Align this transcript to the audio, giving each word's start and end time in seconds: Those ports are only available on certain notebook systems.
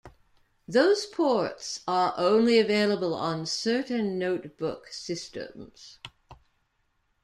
Those 0.67 1.05
ports 1.05 1.81
are 1.87 2.15
only 2.17 2.57
available 2.57 3.13
on 3.13 3.45
certain 3.45 4.17
notebook 4.17 4.87
systems. 4.87 5.99